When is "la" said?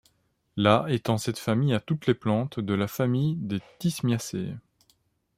0.57-0.85, 2.73-2.87